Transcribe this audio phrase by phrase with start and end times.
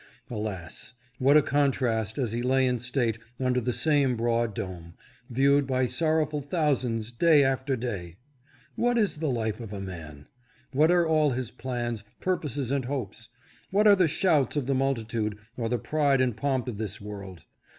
[0.31, 4.95] Alas, what a contrast as he lay in state under the same broad dome,
[5.29, 8.15] viewed by sorrowful thousands day after day!
[8.75, 10.25] What is the life of man?
[10.73, 13.29] What are all his plans, purposes and hopes?
[13.69, 16.99] What are the shouts of the multi tude, or the pride and pomp of this
[16.99, 17.43] world